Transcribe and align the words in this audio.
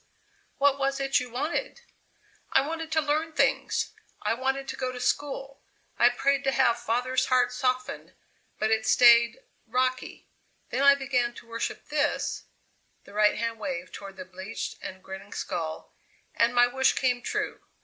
"What 0.57 0.79
was 0.79 0.99
it 0.99 1.19
you 1.19 1.29
wanted?" 1.29 1.81
"I 2.51 2.65
wanted 2.65 2.91
to 2.93 3.01
learn 3.01 3.33
things! 3.33 3.91
I 4.23 4.33
wanted 4.33 4.67
to 4.69 4.75
go 4.75 4.91
to 4.91 4.99
school. 4.99 5.61
I 5.99 6.09
prayed 6.09 6.43
to 6.45 6.51
have 6.51 6.79
father's 6.79 7.27
heart 7.27 7.53
softened, 7.53 8.15
but 8.57 8.71
it 8.71 8.87
stayed 8.87 9.43
rocky. 9.67 10.27
Then 10.71 10.81
I 10.81 10.95
began 10.95 11.35
to 11.35 11.45
worship 11.47 11.85
this" 11.89 12.45
the 13.03 13.13
right 13.13 13.35
hand 13.37 13.59
waved 13.59 13.93
toward 13.93 14.17
the 14.17 14.25
bleached 14.25 14.75
and 14.81 15.03
grinning 15.03 15.33
skull 15.33 15.93
"and 16.33 16.55
my 16.55 16.65
wish 16.65 16.93
came 16.93 17.21
true. 17.21 17.61